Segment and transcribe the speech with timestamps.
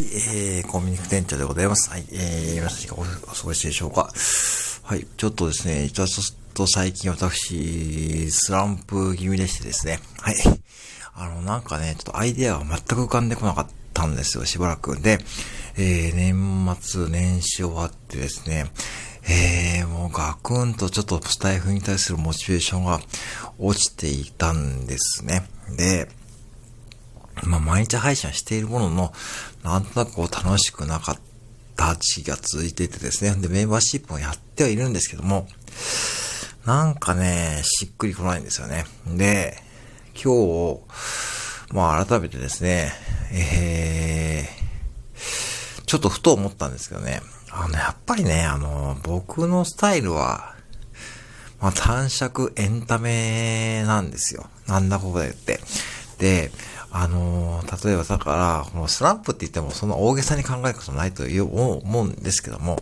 [0.00, 1.90] はい、えー、コンビニ店長でございます。
[1.90, 4.10] はい、えー、皆さんいかがお過ごしでしょうか。
[4.82, 6.06] はい、ちょっとですね、ちょっ
[6.54, 10.36] と最近私、スランプ気味でしてですね、はい。
[11.14, 14.98] あの、なんかね、ちょっとアイデアが全く浮かんでこなかったんですよ、しばらく。
[14.98, 15.18] で、
[15.76, 18.70] えー、年末年始終わってですね、
[19.28, 23.00] えー、もうガクンとちょっとスタイフに対するモチベーションが
[23.58, 25.46] 落ちていたんですね。
[25.76, 26.08] で、
[27.60, 29.12] 毎日配信しているものの、
[29.62, 31.18] なんとなくこう楽しくなかっ
[31.76, 33.34] た時期が続いていてですね。
[33.40, 35.48] で、メンバーシップもやってはいるんですけども、
[36.66, 38.84] なんかね、しっくりこないんですよね。
[39.06, 39.56] で、
[40.22, 40.34] 今
[40.74, 40.80] 日、
[41.72, 42.92] まあ改めてですね、
[43.32, 50.54] えー、ちょっとふと思ったんですけどね、あの、やっぱりね、あの、僕のスタイルは、
[51.60, 54.46] まあ短尺エンタメなんですよ。
[54.66, 55.60] なんだここで言って。
[56.20, 56.52] で、
[56.92, 62.80] あのー、例えばだから、このスランプって言ってもそんな大げさに考えることないと思うんですけども、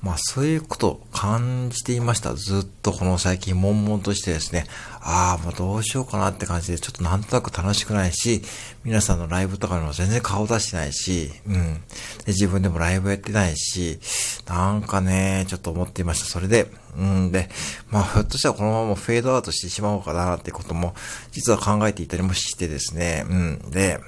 [0.00, 2.34] まあそういうことを感じていました。
[2.34, 4.66] ずっとこの最近悶々としてですね、
[5.00, 8.42] ああ、もうどうしようかなって感じで、ちょっとなんとなく楽しくないし、
[8.84, 11.74] 皆さんのライブとかにも全然顔出してないし、うん。
[11.74, 11.80] で、
[12.28, 13.98] 自分でもライブやってないし、
[14.46, 16.26] なんかね、ちょっと思っていました。
[16.26, 17.48] それで、うんで、
[17.90, 20.94] まあひょっとしたらこのままフェードアウトしてしまおうかなってことも、
[21.32, 23.70] 実は考えていたりもしてですね、うん。
[23.70, 23.98] で、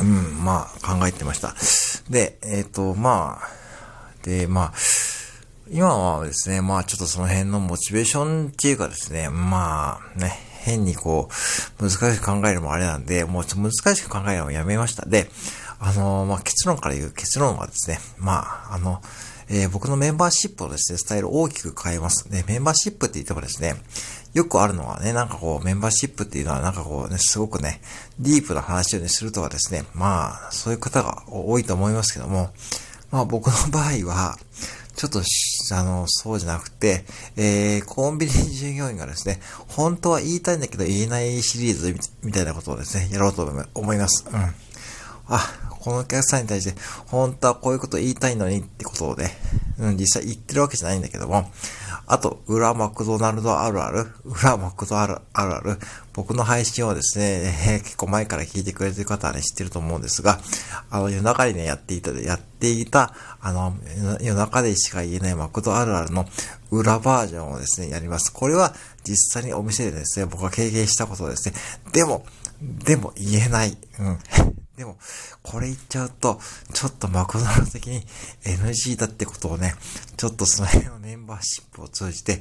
[0.00, 1.54] うん、まあ考えてました。
[2.10, 3.63] で、えっ、ー、と、まあ、
[4.24, 4.72] で、まあ、
[5.70, 11.28] 今はですね、まあちょっとその辺のモチベーションっていうかですね、まあね、変にこ
[11.78, 15.06] う、難しく考えるのもあれなんで、もうちょっと難しく考えるのをやめました。
[15.06, 15.30] で、
[15.78, 19.00] あのまあ結論から言う結論はですね、まあ、あの、
[19.48, 22.30] えー、僕のメンバーシップをですね、スタイルを大きく変えます。
[22.30, 23.74] で、メンバーシップって言ってもですね、
[24.32, 27.80] よくあるのはね、なんかこう、メンバーシップっていうのはなんかこうね、すごくね、
[28.18, 32.50] ディープな話を、するとかですね、まあ、そういう方が多いと思いますけども、
[33.14, 34.36] まあ僕の場合は、
[34.96, 35.22] ちょっと、
[35.72, 37.04] あの、そうじゃなくて、
[37.36, 39.38] えー、コンビニ従業員がですね、
[39.68, 41.94] 本当は言いたいんだけど言えないシリーズ
[42.24, 44.26] みたいなことをですね、やろうと思います。
[44.28, 44.36] うん。
[45.28, 45.40] あ、
[45.70, 46.74] このお客さんに対して、
[47.06, 49.30] 本当はこういうこと言いたいのにってことをね、
[49.78, 51.50] うん、実際言ってるわけじゃないんだけども、
[52.06, 55.78] あと、裏マクドナルドあるある、裏マクドあるあるある、
[56.12, 60.38] 僕の配信をですね、えー、結構前から聞いてくれてる方はね、知ってると思うんですが、
[60.90, 63.74] あの、夜中にね、やっていた、やっていた、あの、
[64.20, 66.26] 夜中でしか言えないマクドあるあるの
[66.70, 68.32] 裏バージョンをですね、やります。
[68.32, 68.74] これは
[69.04, 71.54] 実際にお店でですね、僕が経験したことですね。
[71.92, 72.26] でも、
[72.60, 73.76] でも言えない。
[73.98, 74.18] うん。
[74.76, 74.96] でも、
[75.42, 76.40] これ言っちゃうと、
[76.72, 78.04] ちょっとマクドナルド的に
[78.44, 79.76] NG だってことをね、
[80.16, 82.40] ちょっとその辺のメンバーシップを通じて、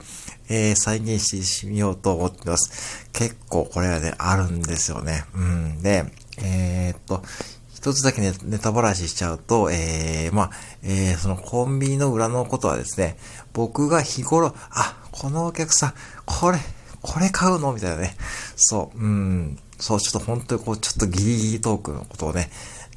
[0.50, 3.08] えー、再現してみようと思ってます。
[3.14, 5.26] 結構これはね、あるんですよね。
[5.36, 5.84] うん。
[5.84, 6.06] で、
[6.40, 7.24] えー、っと、
[7.76, 10.52] 一つだけネネタばらししちゃうと、えー、まあ、
[10.82, 13.18] えー、そのコンビニの裏のことはですね、
[13.52, 15.94] 僕が日頃、あ、このお客さん、
[16.26, 16.58] これ、
[17.02, 17.74] これ買うの？
[17.74, 18.16] みたいなね。
[18.56, 19.60] そう、うん。
[19.84, 22.50] そう、ちょっと本当にこう、ちょっとギリギリトークのことをね、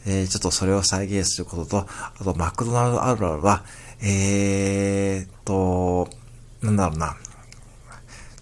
[0.06, 3.64] えー、ちょっとそれを再現することと、あと、マクドナルドあるあるは、
[4.00, 6.08] えーと、
[6.62, 7.16] なんだろうな。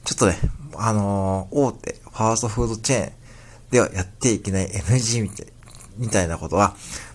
[0.05, 0.37] ちょっとね、
[0.77, 3.13] あのー、大手、ファーストフードチェーン
[3.71, 5.47] ではやっていけない NG みたい
[5.97, 6.75] みたいなことは、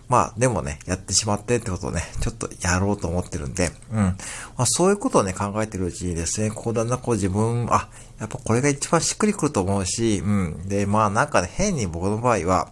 [0.09, 3.97] まあ、でもね、やってしまってってことをね、ちょっとやろうと思ってるんで、うん。
[3.97, 4.15] ま
[4.57, 10.67] あ、そういうことをね、考えてるうちにですね、こうだんだんこう自分、あ、やっぱこれが一番しっくりくると思うし、うん。
[10.67, 12.71] で、まあなんかね、変に僕の場合は、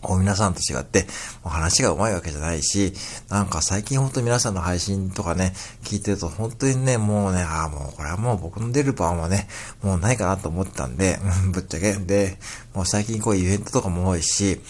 [0.00, 1.02] こう皆さんと違って、
[1.42, 2.92] もう話が上手いわけじゃないし、
[3.28, 9.48] なんか最近ほんと皆さんの配信とかね、聞いてると本当にね、もうね、ああ、もうこれはもう僕の出る番はね、
[9.82, 11.94] もうないかなと思ってたんで、うん、ぶっちゃけ。
[11.94, 12.38] で、
[12.74, 14.60] もう最近こうイベントとかも多いし、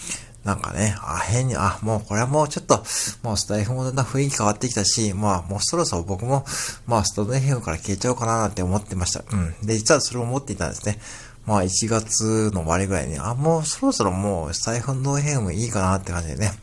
[0.43, 2.81] なんかね、あ、変に、あ、もうこれはもうちょっと、
[3.23, 6.45] もうスタイフもだんだん雰囲気変わってきたし、まあもうそろそろ僕も、
[6.87, 9.23] まあスタド FM から消えちゃおうかななんて思ってました。
[9.31, 9.55] うん。
[9.65, 10.97] で、実はそれを思っていたんですね。
[11.45, 16.53] まあ1月の終わりぐらいに、あ、もうそろそろもうスタイフの FM いいかなって感じでね。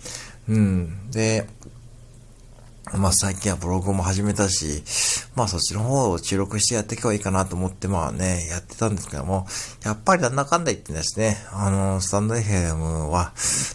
[0.49, 1.11] うん。
[1.11, 1.46] で、
[2.94, 4.82] まあ最近はブログも始めたし、
[5.34, 9.46] まあそっちの方を注力してやっていけばいいかなと思ってまあね、やってたんですけども、
[9.84, 12.76] やっぱりなんだかんだ言ってですね、あの、スタンド FM
[13.08, 13.32] は、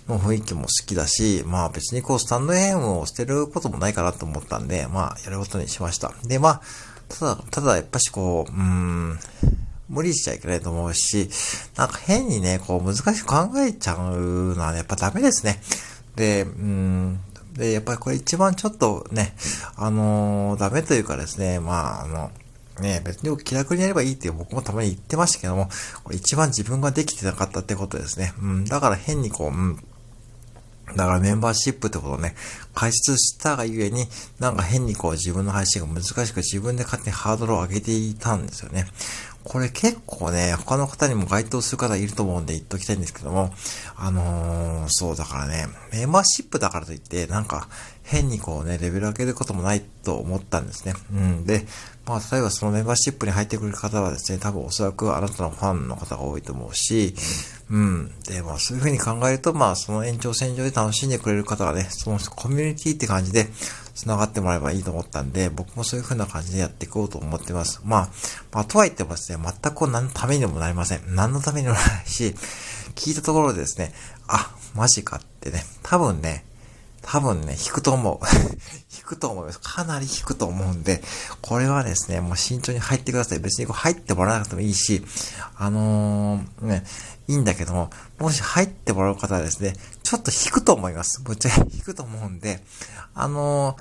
[0.07, 6.13] の雰囲気も好きだし、まあ別にこうスタンド FM を捨てることもないかなと思ったんで、まあやることにしました。
[6.23, 6.61] で、まあ、
[7.09, 9.19] ただ、ただやっぱしこう、うーん、
[9.89, 11.29] 無理しちゃいけないと思うし、
[11.75, 15.61] なんか変にね、こう難しく考えちゃうのは、ね、やっぱダメですね。
[16.15, 17.19] で、うん、
[17.53, 19.35] で、やっぱりこれ一番ちょっとね、
[19.75, 22.31] あのー、ダメというかですね、まあ、あの、
[22.81, 25.69] ね、別に気楽にやればいいって僕もたまに言ってましたけども、
[26.03, 28.33] これ一番自分ができてなかったってことですね。
[28.41, 29.79] うん、だから変にこう、うん、
[30.95, 32.35] だからメンバーシップってことをね、
[32.73, 34.07] 解説したがゆえに、
[34.39, 38.87] なんか変にこう自分の配信が難しく自分で勝手にハードルを上げていたんですよね。
[39.43, 43.53] これ結構ね、他の方にも該当する方いると思うんで言っときたいんですけども、
[43.95, 47.67] あのー、そうだからね、メンバーシップだからといって、なんか
[48.11, 50.93] 変にこうね、レベル上げることもないと思ったんですね。
[51.13, 51.45] うん。
[51.45, 51.65] で、
[52.05, 57.15] まあ、例えばそのメンバーシップに入ってくる方はですね、多分おそらくあなたのファンの方が多いと思うし、
[57.69, 58.11] うん。
[58.27, 63.47] で、まあそういうふうに考えると、まあその延長線上で楽しんでくれる方がね、そのコミュニティって感じで
[63.95, 67.79] 繋がってもらえばいいと思ったんで、僕もそういうふうな感じでやっていこうと思ってます。
[67.85, 68.09] まあ、
[68.51, 71.15] まあとはいってもですね、全く何のためにもなりません。
[71.15, 72.35] 何のためにもならないし、
[72.95, 73.93] 聞いたところでですね、
[74.27, 76.43] あ、マジかってね、多分ね、
[77.11, 78.19] 多分ね、引くと思う。
[78.95, 79.59] 引くと思います。
[79.59, 81.03] かなり引くと思うんで、
[81.41, 83.39] これはですね、もう慎重に入ってください。
[83.39, 85.05] 別にこう入ってもらわなくてもいいし、
[85.57, 86.85] あのー、ね、
[87.27, 91.21] いいんだけども、もし入ってもらう方はですね、ちょっと引くと思います。
[91.21, 92.63] ぶっちゃけ引くと思うんで、
[93.13, 93.75] あの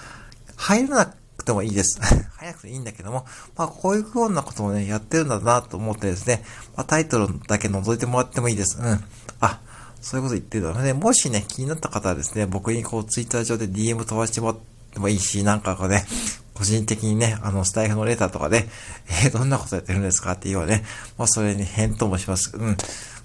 [0.49, 2.01] ー、入らなくてもいいです。
[2.37, 6.43] 早くていいんだけども、まあこういうようなことをね、やってるんだなと思ってですね、
[6.77, 8.77] まあタイトルだけ覗いてもらってもいいです。
[8.81, 9.05] うん。
[9.39, 9.61] あ、
[10.01, 14.59] そういうこと言ってるので、もしね、気になった方はですね、僕にこう、ツイッター上で DM 飛ばしてもらっ
[14.93, 16.07] てもいいし、なんかこうね、
[16.55, 18.69] 個人的にね、あの、スタイフのレターとかで、
[19.25, 20.85] えー、どんなことやってるんですかっていうのはね、
[21.19, 22.53] まあ、それに返答もします。
[22.55, 22.77] うん。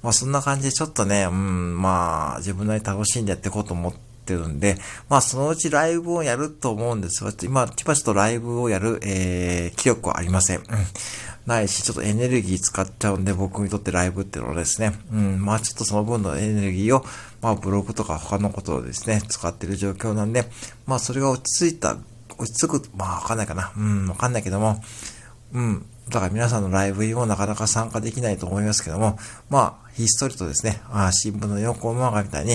[0.04, 3.94] まあ、そんな感じでちょっとね、うん、まあ、自分なり楽しんでやっていこうと思っ
[4.25, 4.77] てるんで、
[5.10, 10.60] まあ、そのうちライブをやると思うんですが、今、ちばちとライブをやる、えー、気力はありません。
[10.60, 10.66] うん。
[11.45, 17.06] ないし、ちょっとエネルギー使っちゃうんで、僕にとってライブっていうのはですね、うん、まあちょっとその分のエネルギーを、
[17.42, 20.45] まあブログとか他のことをですね、使ってる状況なんで、
[20.86, 21.97] まあそれが落ち着いた、
[22.38, 24.81] 落ち着く、まあわかんないかな、うん、わかんないけども、
[25.53, 29.18] うん、だから皆さんのライブにもなかなか参加できないと思いますけども、
[29.50, 32.53] まあ、ひっそりとですね、あ新聞の4コマ画みたいに、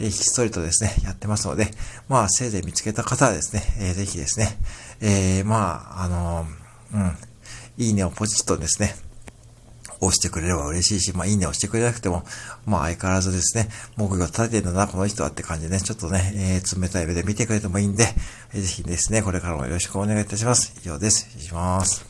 [0.00, 1.68] えー、ひっそりとですね、やってますので、
[2.08, 4.58] まあ、せいぜい見つけた方はですね、えー、ぜひですね、
[5.00, 7.27] えー、まあ、あのー、うん、
[7.78, 8.94] いいねをポチッとですね、
[10.00, 12.24] 押してくれれば嬉しいし、まあ、いいねをしてくれなくても、
[12.66, 18.04] まあ、相変わらずですね、目標立ててんだな、この人はって感じでね、ちょっとね、えー、冷たい目で見てくれてもいいんで、
[18.52, 20.74] ぜひですね、これからもよろしくお願いいたします。
[20.82, 21.28] 以上です。
[21.30, 22.07] 失礼します。